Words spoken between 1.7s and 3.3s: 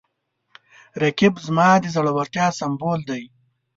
د زړورتیا سمبول دی